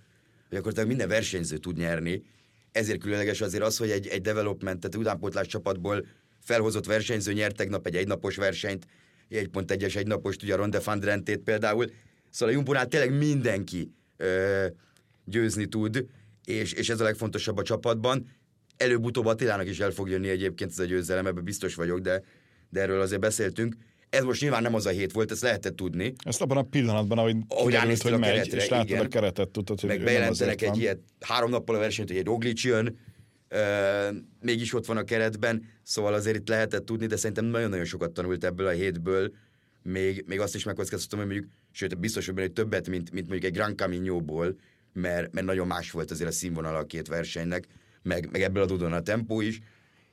[0.51, 2.23] akkor minden versenyző tud nyerni,
[2.71, 6.05] ezért különleges azért az, hogy egy, egy development, tehát utánpótlás csapatból
[6.43, 8.87] felhozott versenyző nyert tegnap egy egynapos versenyt,
[9.29, 11.91] egy pont egyes egynapost, ugye a Ronde van Drentét például.
[12.29, 14.65] Szóval a Jumbonál tényleg mindenki ö,
[15.25, 16.05] győzni tud,
[16.45, 18.27] és, és ez a legfontosabb a csapatban.
[18.77, 22.23] Előbb-utóbb Attilának is el fog jönni egyébként ez a győzelem, ebben biztos vagyok, de,
[22.69, 23.75] de erről azért beszéltünk.
[24.09, 26.13] Ez most nyilván nem az a hét volt, ezt lehetett tudni.
[26.25, 29.05] Ezt abban a pillanatban, ahogy, ahogy kiderült, hogy megy, keretre, és láttad igen.
[29.05, 32.63] a keretet, tudtad, hogy Meg bejelentenek egy ilyet, három nappal a versenyt, hogy egy Roglic
[32.63, 32.97] jön,
[33.47, 38.11] euh, mégis ott van a keretben, szóval azért itt lehetett tudni, de szerintem nagyon-nagyon sokat
[38.11, 39.31] tanult ebből a hétből,
[39.83, 43.57] még, még azt is megkockáztatom, hogy mondjuk, sőt, biztos, hogy többet, mint, mint mondjuk egy
[43.57, 44.55] Gran Camino-ból,
[44.93, 47.67] mert, mert nagyon más volt azért a színvonal a két versenynek,
[48.01, 49.59] meg, meg ebből adódóan a tempó is,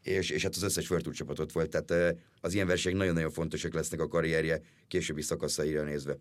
[0.02, 4.00] és, és hát az összes World csapatot volt, tehát az ilyen versenyek nagyon-nagyon fontosak lesznek
[4.00, 6.16] a karrierje későbbi szakaszaira nézve.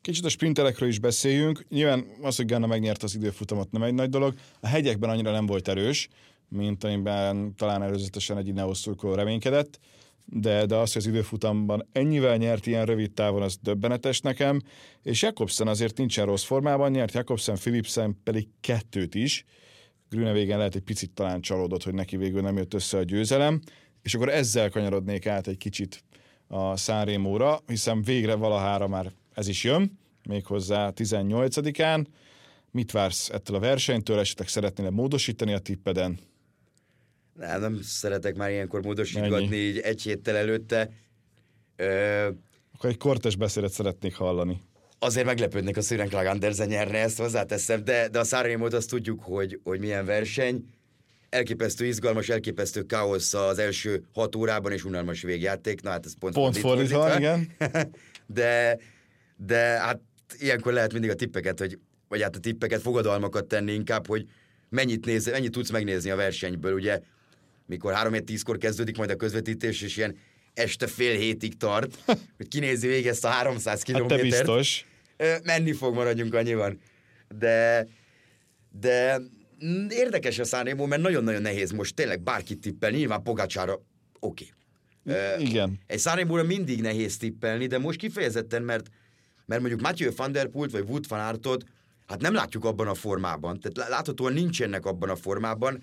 [0.00, 1.64] Kicsit a sprinterekről is beszéljünk.
[1.68, 4.34] Nyilván az, hogy Ganna megnyerte az időfutamot nem egy nagy dolog.
[4.60, 6.08] A hegyekben annyira nem volt erős,
[6.48, 9.78] mint amiben talán előzetesen egy Ineos szurkoló reménykedett,
[10.30, 14.60] de, de az, hogy az időfutamban ennyivel nyert ilyen rövid távon, az döbbenetes nekem,
[15.02, 19.44] és Jakobsen azért nincsen rossz formában, nyert Jakobsen, Philipsen pedig kettőt is,
[20.10, 23.60] Grünevégen lehet egy picit talán csalódott, hogy neki végül nem jött össze a győzelem,
[24.02, 26.04] és akkor ezzel kanyarodnék át egy kicsit
[26.46, 32.06] a Szánrémóra, hiszen végre valahára már ez is jön, méghozzá 18-án.
[32.70, 34.18] Mit vársz ettől a versenytől?
[34.18, 36.18] Esetleg szeretnél módosítani a tippeden?
[37.38, 40.90] Nem, nem szeretek már ilyenkor módosítgatni így egy héttel előtte.
[41.76, 42.28] Ö...
[42.74, 44.60] Akkor egy kortes beszédet szeretnék hallani
[44.98, 49.22] azért meglepődnék a Szüren Klag Andersen nyerne, ezt hozzáteszem, de, de a Sanremo-t azt tudjuk,
[49.22, 50.64] hogy, hogy milyen verseny.
[51.28, 55.82] Elképesztő izgalmas, elképesztő káosz az első hat órában, és unalmas végjáték.
[55.82, 57.16] Na hát ez pont, pont fordítva.
[57.16, 57.50] igen.
[58.26, 58.78] de,
[59.36, 60.00] de hát
[60.38, 64.26] ilyenkor lehet mindig a tippeket, hogy, vagy hát a tippeket, fogadalmakat tenni inkább, hogy
[64.68, 67.00] mennyit, néz, mennyit tudsz megnézni a versenyből, ugye
[67.68, 70.16] mikor 3 10 kor kezdődik majd a közvetítés, és ilyen
[70.54, 71.98] este fél hétig tart,
[72.36, 74.20] hogy kinézi végig ezt a 300 kilométert.
[74.20, 74.86] Hát te biztos.
[75.44, 76.80] Menni fog, maradjunk annyiban.
[77.38, 77.86] De,
[78.80, 79.20] de
[79.88, 83.80] érdekes a Sanremo, mert nagyon-nagyon nehéz most tényleg bárkit tippelni, nyilván Pogácsára
[84.20, 84.44] oké.
[84.44, 85.46] Okay.
[85.46, 85.78] Igen.
[85.86, 88.88] Egy sanremo mindig nehéz tippelni, de most kifejezetten, mert,
[89.46, 91.64] mert mondjuk Mathieu van der Pult vagy Wood van Aertot,
[92.06, 95.82] hát nem látjuk abban a formában, tehát láthatóan nincsenek abban a formában,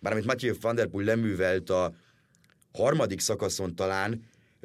[0.00, 1.94] bár amit Mathieu van der Poel leművelt a
[2.72, 4.22] harmadik szakaszon talán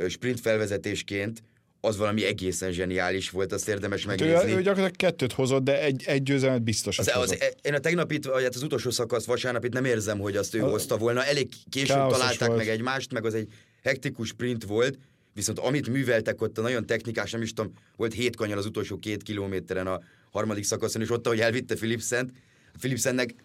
[0.08, 1.44] sprint felvezetésként,
[1.86, 4.52] az valami egészen zseniális volt, azt érdemes hát megnézni.
[4.52, 7.80] Ő, ő gyakorlatilag kettőt hozott, de egy, egy győzelmet biztos, az, az, az, Én a
[7.80, 11.26] tegnapit, vagy hát az utolsó szakasz vasárnapit nem érzem, hogy azt ő a, hozta volna.
[11.26, 12.60] Elég későn találták volt.
[12.60, 13.48] meg egymást, meg az egy
[13.84, 14.98] hektikus sprint volt,
[15.34, 18.98] viszont amit műveltek ott a nagyon technikás, nem is tudom, volt hét kanyar az utolsó
[18.98, 20.00] két kilométeren a
[20.32, 22.32] harmadik szakaszon, és ott, ahogy elvitte Philipsent,
[22.80, 23.36] Philipsennek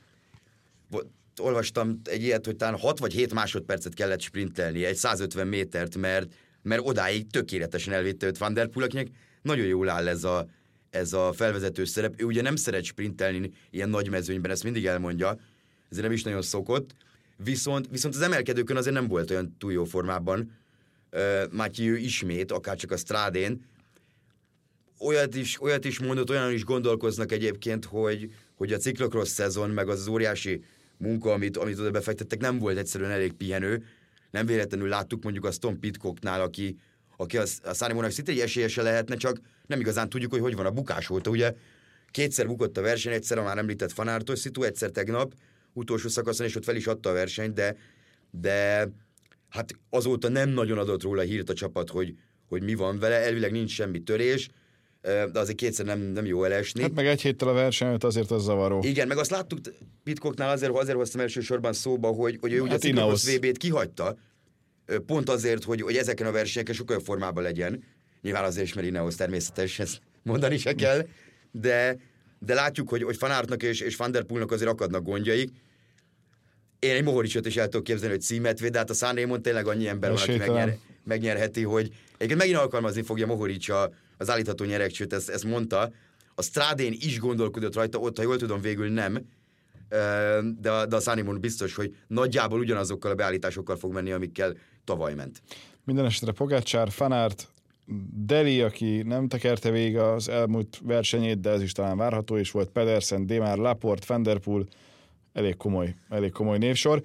[1.38, 6.33] olvastam egy ilyet, hogy talán 6 vagy 7 másodpercet kellett sprintelni, egy 150 métert, mert,
[6.62, 9.09] mert odáig tökéletesen elvitte őt Van Der Poel, akinek
[9.42, 10.46] nagyon jól áll ez a,
[10.90, 12.20] ez a felvezető szerep.
[12.20, 15.38] Ő ugye nem szeret sprintelni ilyen nagy mezőnyben, ezt mindig elmondja,
[15.90, 16.94] ezért nem is nagyon szokott,
[17.37, 20.57] viszont, viszont az emelkedőkön azért nem volt olyan túl jó formában.
[21.12, 23.64] Uh, Matthew ismét, akár csak a strádén,
[25.01, 29.88] olyat is, olyat is mondott, olyan is gondolkoznak egyébként, hogy, hogy a ciklokross szezon, meg
[29.88, 30.62] az, az óriási
[30.98, 33.84] munka, amit, amit oda befektettek, nem volt egyszerűen elég pihenő.
[34.30, 36.76] Nem véletlenül láttuk mondjuk a Tom Pitcocknál, aki,
[37.16, 40.66] aki a, a Sanimónak szinte egy esélyese lehetne, csak nem igazán tudjuk, hogy hogy van
[40.66, 41.30] a bukás óta.
[41.30, 41.54] Ugye
[42.11, 45.34] kétszer bukott a verseny, egyszer a már említett fanártos szitu, egyszer tegnap,
[45.72, 47.76] utolsó szakaszon, és ott fel is adta a versenyt, de,
[48.30, 48.88] de
[49.48, 52.14] hát azóta nem nagyon adott róla hírt a csapat, hogy,
[52.48, 54.48] hogy mi van vele, elvileg nincs semmi törés,
[55.02, 56.82] de azért kétszer nem, nem jó elesni.
[56.82, 58.82] Hát meg egy héttel a verseny azért az zavaró.
[58.82, 59.58] Igen, meg azt láttuk
[60.04, 64.16] Pitkoknál azért, azért hoztam elsősorban szóba, hogy, hogy ő hát ugye a VB-t kihagyta,
[65.06, 67.84] pont azért, hogy, hogy ezeken a versenyeken sokkal formában legyen.
[68.22, 71.06] Nyilván azért is, mert Ineos természetes, ezt mondani se kell,
[71.50, 71.96] de,
[72.38, 75.50] de látjuk, hogy, hogy Fanártnak és, és Van der Poelnak azért akadnak gondjai.
[76.78, 79.66] Én egy Mohoricsot is el tudok képzelni, hogy címet véd, de hát a Sanremon tényleg
[79.66, 84.64] annyi ember van, aki megnyer, megnyerheti, hogy egyébként megint alkalmazni fogja Mohorics a, az állítható
[84.64, 85.92] nyerekcsőt, ezt, ezt mondta.
[86.35, 89.26] A Strádén is gondolkodott rajta, ott, ha jól tudom, végül nem,
[90.61, 95.42] de de a Sanimon biztos, hogy nagyjából ugyanazokkal a beállításokkal fog menni, amikkel tavaly ment.
[95.85, 97.48] Minden esetre Pogácsár, Fanárt,
[98.12, 102.68] Deli, aki nem tekerte végig az elmúlt versenyét, de ez is talán várható, és volt
[102.68, 104.66] Pedersen, Demar, Laport, Fenderpool,
[105.33, 107.02] elég komoly, elég komoly névsor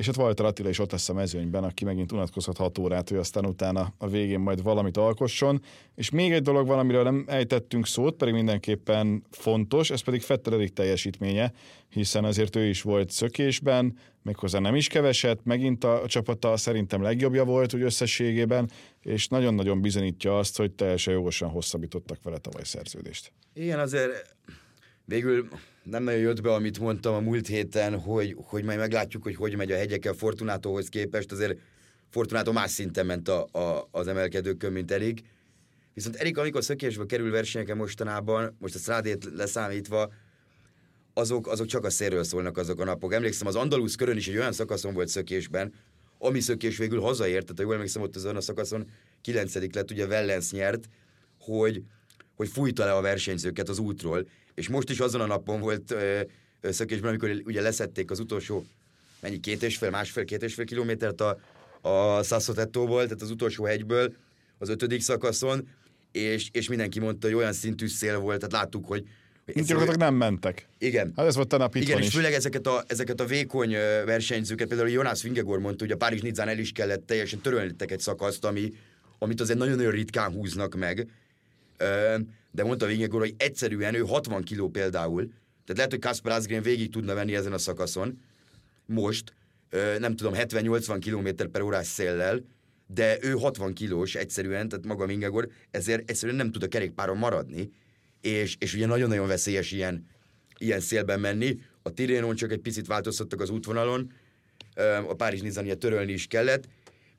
[0.00, 3.18] és ott Walter Attila is ott lesz a mezőnyben, aki megint unatkozhat 6 órát, hogy
[3.18, 5.62] aztán utána a végén majd valamit alkosson.
[5.94, 10.72] És még egy dolog valamiről nem ejtettünk szót, pedig mindenképpen fontos, ez pedig Fettel Erik
[10.72, 11.52] teljesítménye,
[11.88, 17.44] hiszen azért ő is volt szökésben, méghozzá nem is keveset, megint a csapata szerintem legjobbja
[17.44, 23.32] volt úgy összességében, és nagyon-nagyon bizonyítja azt, hogy teljesen jogosan hosszabbítottak vele tavaly szerződést.
[23.54, 24.34] Igen, azért
[25.10, 25.48] végül
[25.82, 29.56] nem nagyon jött be, amit mondtam a múlt héten, hogy, hogy majd meglátjuk, hogy hogy
[29.56, 31.58] megy a hegyekkel Fortunátóhoz képest, azért
[32.10, 35.20] Fortunátó más szinten ment a, a, az emelkedőkön, mint Erik.
[35.94, 40.12] Viszont Erik, amikor szökésbe kerül versenyeken mostanában, most a strádét leszámítva,
[41.14, 43.12] azok, azok csak a szérről szólnak azok a napok.
[43.12, 45.72] Emlékszem, az Andalusz körön is egy olyan szakaszon volt szökésben,
[46.18, 50.50] ami szökés végül hazaért, tehát jól emlékszem, ott azon a szakaszon kilencedik lett, ugye Wellens
[50.50, 50.88] nyert,
[51.38, 51.82] hogy,
[52.36, 56.20] hogy fújta le a versenyzőket az útról, és most is azon a napon volt ö,
[57.02, 58.64] amikor ugye leszették az utolsó,
[59.20, 61.38] mennyi, két és fél, másfél, két és fél kilométert a,
[61.80, 64.14] a Sassotettóból, tehát az utolsó hegyből,
[64.58, 65.68] az ötödik szakaszon,
[66.12, 69.04] és, és mindenki mondta, hogy olyan szintű szél volt, tehát láttuk, hogy
[69.54, 70.66] Gyakorlatilag nem mentek.
[70.78, 71.12] Igen.
[71.16, 72.14] Hát ez volt a Igen, és is.
[72.14, 73.70] főleg ezeket a, ezeket a vékony
[74.04, 78.00] versenyzőket, például Jonas Vingegor mondta, hogy a Párizs Nizzán el is kellett teljesen törölnitek egy
[78.00, 78.72] szakaszt, ami,
[79.18, 81.06] amit azért nagyon-nagyon ritkán húznak meg
[82.50, 86.90] de mondta Vingegor, hogy egyszerűen ő 60 kiló például, tehát lehet, hogy Kasper Asgren végig
[86.90, 88.20] tudna venni ezen a szakaszon,
[88.86, 89.34] most,
[89.98, 92.44] nem tudom, 70-80 km per órás széllel,
[92.86, 97.70] de ő 60 kilós egyszerűen, tehát maga Vingegor, ezért egyszerűen nem tud a kerékpáron maradni,
[98.20, 100.06] és, és ugye nagyon-nagyon veszélyes ilyen,
[100.58, 101.58] ilyen szélben menni.
[101.82, 104.12] A Tirénon csak egy picit változtattak az útvonalon,
[105.08, 106.68] a Párizs Nizania törölni is kellett,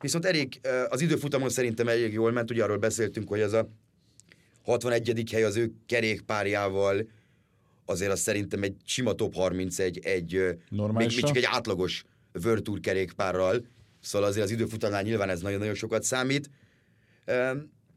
[0.00, 3.68] viszont Erik az időfutamon szerintem elég jól ment, ugye arról beszéltünk, hogy az a
[4.62, 5.30] 61.
[5.30, 7.08] hely az ő kerékpárjával,
[7.84, 12.04] azért az szerintem egy sima top 31, egy, még, még csak egy átlagos
[12.62, 13.66] Tour kerékpárral,
[14.00, 16.50] szóval azért az időfutamnál nyilván ez nagyon-nagyon sokat számít.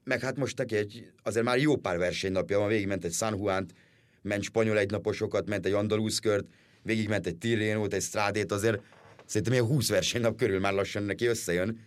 [0.04, 3.74] Meg hát most neki egy, azért már jó pár versenynapja van, végigment egy San Juan-t,
[4.22, 6.46] ment spanyol egynaposokat, ment egy Andalusz kört,
[6.82, 8.82] végigment egy Tirrenót, egy Strádét, azért
[9.26, 11.80] szerintem ilyen 20 versenynap körül már lassan neki összejön.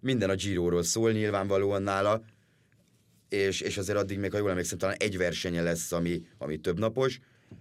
[0.00, 2.22] Minden a Giro-ról szól nyilvánvalóan nála,
[3.28, 6.78] és, és azért addig még, ha jól emlékszem, talán egy versenye lesz, ami, ami több
[6.78, 7.20] napos.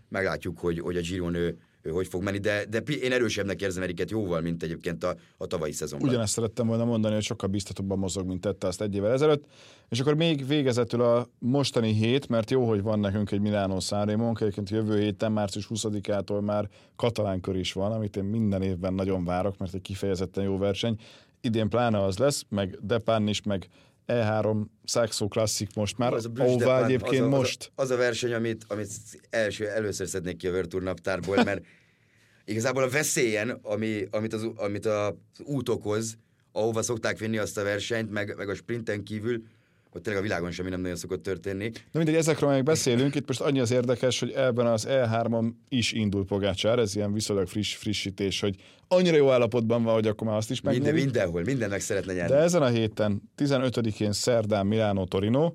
[0.09, 3.83] Meglátjuk, hogy, hogy a Giron ő, ő hogy fog menni, de, de én erősebbnek érzem
[3.83, 6.09] Eriket jóval, mint egyébként a, a tavalyi szezonban.
[6.09, 9.45] Ugyanezt szerettem volna mondani, hogy sokkal biztatóbban mozog, mint tette azt egy évvel ezelőtt.
[9.89, 14.31] És akkor még végezetül a mostani hét, mert jó, hogy van nekünk egy Milánó Sanremo,
[14.39, 19.25] egyébként jövő héten, március 20-ától már katalán kör is van, amit én minden évben nagyon
[19.25, 20.99] várok, mert egy kifejezetten jó verseny.
[21.41, 23.67] Idén pláne az lesz, meg Depán is, meg
[24.07, 27.71] E3 Saxo Classic most már, ahová egyébként az a, most.
[27.75, 28.89] Az a, az a verseny, amit, amit
[29.29, 31.65] első, először szednék ki a World Tour naptárból, mert
[32.45, 36.17] igazából a veszélyen, ami, amit, az, amit az út okoz,
[36.51, 39.43] ahova szokták vinni azt a versenyt, meg, meg a sprinten kívül,
[39.91, 41.71] hogy tényleg a világon semmi nem nagyon szokott történni.
[41.91, 45.91] Na mindegy, ezekről még beszélünk, itt most annyi az érdekes, hogy ebben az E3-on is
[45.91, 48.55] indul Pogácsár, ez ilyen viszonylag friss frissítés, hogy
[48.87, 51.03] annyira jó állapotban van, hogy akkor már azt is Minden, megnyeri.
[51.03, 52.35] mindenhol, minden meg szeretne nyerni.
[52.35, 55.53] De ezen a héten, 15-én szerdán Milánó Torino,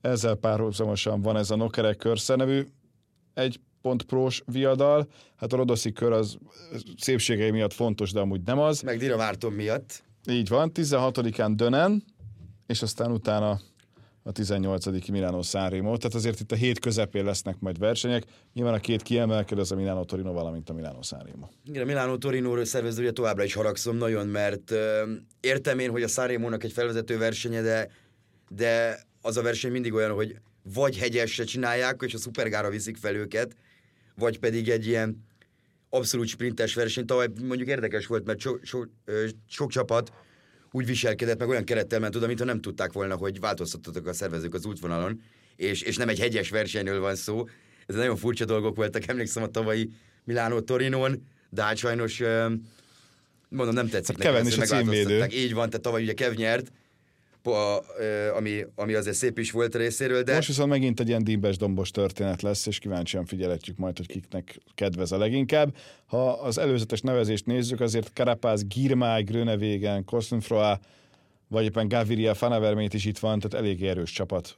[0.00, 2.66] ezzel párhuzamosan van ez a Nokerek Körsze nevű
[3.34, 5.08] egy pont prós viadal.
[5.36, 6.38] Hát a Rodoszi kör az
[6.98, 8.80] szépségei miatt fontos, de amúgy nem az.
[8.80, 10.02] Meg Dina Márton miatt.
[10.30, 12.04] Így van, 16-án Dönen,
[12.66, 13.60] és aztán utána
[14.22, 15.08] a 18.
[15.08, 15.96] Milánó Sanremo.
[15.96, 18.24] Tehát azért itt a hét közepén lesznek majd versenyek.
[18.52, 21.46] Nyilván a két kiemelkedő az a Milánó Torino, valamint a Milánó Sanremo.
[21.64, 26.08] Igen, a Milánó Torinóról szervezője továbbra is haragszom nagyon, mert ö, értem én, hogy a
[26.08, 27.88] Sanremo-nak egy felvezető versenye, de,
[28.48, 30.36] de az a verseny mindig olyan, hogy
[30.74, 33.56] vagy hegyesre csinálják, és a szupergára viszik fel őket,
[34.14, 35.24] vagy pedig egy ilyen
[35.90, 37.06] abszolút sprintes verseny.
[37.06, 40.12] Tavaly mondjuk érdekes volt, mert so, so, ö, sok csapat
[40.72, 44.54] úgy viselkedett, meg olyan kerettel ment oda, mintha nem tudták volna, hogy változtattak a szervezők
[44.54, 45.20] az útvonalon,
[45.56, 47.44] és, és nem egy hegyes versenyről van szó.
[47.86, 49.90] Ez nagyon furcsa dolgok voltak, emlékszem a tavalyi
[50.24, 52.22] Milánó Torinón, de hát sajnos
[53.48, 54.90] mondom, nem tetszik Hát Kevin ez, is hogy a címvédő.
[54.90, 55.34] megváltoztatták.
[55.34, 56.72] Így van, tehát tavaly ugye Kev nyert,
[57.46, 57.82] a,
[58.36, 61.90] ami, ami azért szép is volt részéről, de Most viszont megint egy ilyen dímbes dombos
[61.90, 65.76] történet lesz, és kíváncsian figyeletjük majd, hogy kiknek kedvez a leginkább.
[66.06, 70.80] Ha az előzetes nevezést nézzük, azért Carapaz, Girmay, Grönevégen, Kostenfroa,
[71.48, 74.56] vagy éppen Gaviria, Fanavermét is itt van, tehát elég erős csapat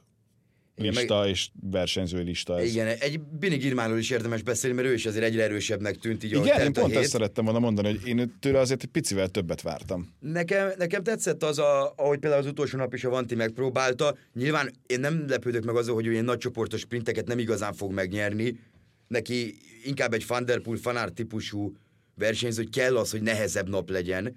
[0.75, 2.69] Lista és versenyzői lista ez.
[2.69, 6.31] igen, egy Bini Girmáról is érdemes beszélni, mert ő is azért egyre erősebbnek tűnt így,
[6.31, 6.97] Igen, én pont hét.
[6.97, 10.13] ezt szerettem volna mondani, hogy én tőle azért egy picivel többet vártam.
[10.19, 14.15] Nekem, nekem tetszett az, a, ahogy például az utolsó nap is a Vanti megpróbálta.
[14.33, 18.59] Nyilván én nem lepődök meg azon, hogy ilyen nagycsoportos sprinteket nem igazán fog megnyerni.
[19.07, 21.75] Neki inkább egy Van Der Poel, Fanár típusú
[22.15, 24.35] versenyző, hogy kell az, hogy nehezebb nap legyen.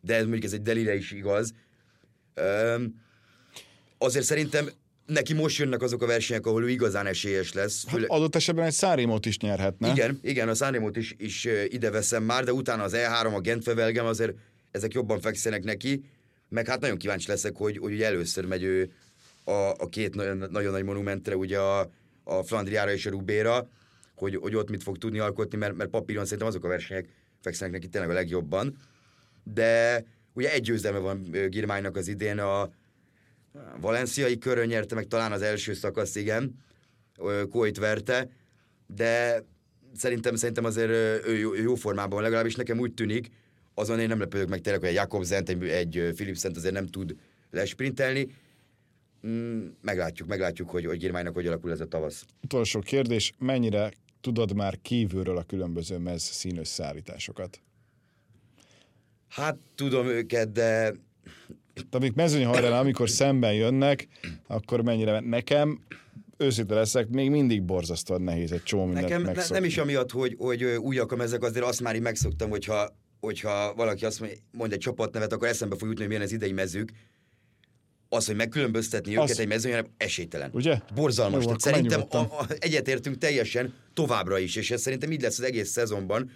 [0.00, 1.52] De ez mondjuk ez egy delire is igaz.
[2.34, 2.94] Öm,
[3.98, 4.68] azért szerintem
[5.10, 7.84] neki most jönnek azok a versenyek, ahol ő igazán esélyes lesz.
[7.86, 9.90] Hát adott esetben egy Szárémot is nyerhetne.
[9.90, 14.06] igen, igen, a Sanremót is, is ide veszem már, de utána az E3, a Gentvevelgem,
[14.06, 14.32] azért
[14.70, 16.02] ezek jobban fekszenek neki,
[16.48, 18.92] meg hát nagyon kíváncsi leszek, hogy, hogy ugye először megy ő
[19.44, 21.90] a, a két nagyon, nagyon nagy monumentre, ugye a,
[22.24, 23.68] a Flandriára és a Rubéra,
[24.14, 27.08] hogy, hogy ott mit fog tudni alkotni, mert, mert papíron szerintem azok a versenyek
[27.40, 28.76] fekszenek neki tényleg a legjobban.
[29.42, 32.70] De ugye egy győzelme van Girmánynak az idén, a
[33.80, 36.54] valenciai körön nyerte meg talán az első szakasz, igen,
[37.50, 38.28] Kóit verte,
[38.86, 39.44] de
[39.96, 40.90] szerintem, szerintem azért
[41.26, 43.30] ő jó, jó formában van, legalábbis nekem úgy tűnik,
[43.74, 47.16] azon én nem lepődök meg tényleg, hogy egy Jakobsent, egy, egy Philipsent azért nem tud
[47.50, 48.26] lesprintelni.
[49.26, 52.24] Mm, meglátjuk, meglátjuk, hogy, hogy Girmánynak hogy alakul ez a tavasz.
[52.42, 57.60] Utolsó kérdés, mennyire tudod már kívülről a különböző mez színösszállításokat?
[59.28, 60.94] Hát tudom őket, De
[61.90, 64.08] amik mezőnyhajrán, amikor szemben jönnek,
[64.46, 65.80] akkor mennyire nekem,
[66.36, 69.54] őszinte leszek, még mindig borzasztóan nehéz egy csomó mindent Nekem ne, megszokni.
[69.54, 73.74] nem is amiatt, hogy, hogy újak a mezek, azért azt már így megszoktam, hogyha, hogyha
[73.74, 76.92] valaki azt mondja, mond egy csapatnevet, akkor eszembe fog jutni, hogy milyen az idei mezők.
[78.08, 80.50] Az, hogy megkülönböztetni őket Az- egy mezőnyre, esélytelen.
[80.52, 80.78] Ugye?
[80.94, 81.44] Borzalmas.
[81.44, 85.70] Jó, szerintem a, a, egyetértünk teljesen továbbra is, és ez szerintem így lesz az egész
[85.70, 86.30] szezonban.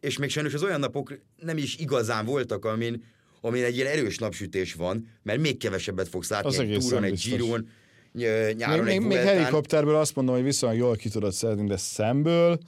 [0.00, 3.04] És még sajnos az olyan napok nem is igazán voltak, amin,
[3.40, 7.20] amin egy ilyen erős napsütés van, mert még kevesebbet fogsz látni Az egy túron, egy.
[7.28, 7.68] Giron,
[8.12, 11.66] ny- nyáron Még, egy még, még helikopterből azt mondom, hogy viszonylag jól ki tudod szedni,
[11.66, 12.58] de szemből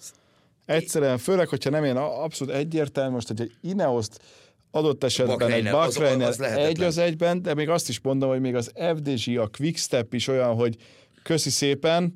[0.65, 4.21] egyszerűen, főleg, hogyha nem ilyen abszolút egyértelmű, most, hogy egy Ineoszt
[4.71, 6.69] adott esetben egy Bakreiner, az- az lehetetlen.
[6.71, 10.29] egy az egyben, de még azt is mondom, hogy még az FDG, a Quickstep is
[10.29, 10.77] olyan, hogy
[11.23, 12.15] köszi szépen,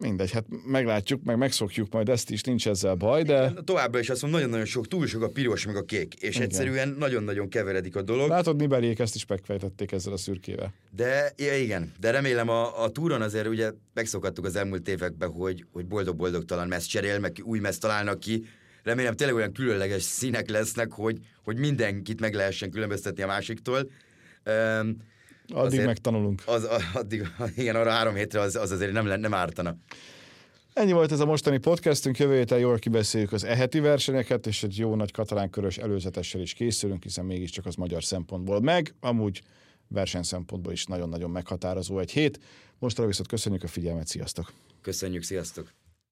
[0.00, 4.22] mindegy, hát meglátjuk, meg megszokjuk majd ezt is, nincs ezzel baj, de Továbbra is azt
[4.22, 6.42] mondom, nagyon-nagyon sok, túl sok a piros meg a kék, és Igen.
[6.48, 8.28] egyszerűen nagyon-nagyon keveredik a dolog.
[8.28, 10.74] látod, Nibeliék ezt is megfejtették ezzel a szürkével.
[10.90, 15.64] De ja, igen, de remélem a, a túron azért ugye megszokhattuk az elmúlt években, hogy,
[15.72, 18.44] hogy boldog-boldogtalan messz cserél, meg új messz találnak ki.
[18.82, 23.90] Remélem tényleg olyan különleges színek lesznek, hogy, hogy mindenkit meg lehessen különböztetni a másiktól.
[24.46, 24.96] Um,
[25.52, 26.42] Addig Azért- megtanulunk.
[26.46, 29.76] az, addig, igen, arra három hétre az, az azért nem, nem ártana.
[30.72, 34.78] Ennyi volt ez a mostani podcastünk, jövő héten jól kibeszéljük az eheti versenyeket, és egy
[34.78, 39.42] jó nagy katalán körös előzetessel is készülünk, hiszen mégiscsak az magyar szempontból meg, amúgy
[39.88, 42.38] verseny szempontból is nagyon-nagyon meghatározó egy hét.
[42.78, 44.52] Mostanra viszont köszönjük a figyelmet, sziasztok!
[44.82, 45.72] Köszönjük, sziasztok!